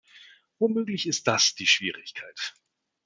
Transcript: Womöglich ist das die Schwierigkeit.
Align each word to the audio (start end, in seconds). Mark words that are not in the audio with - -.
Womöglich 0.57 1.05
ist 1.07 1.27
das 1.27 1.53
die 1.53 1.67
Schwierigkeit. 1.67 2.55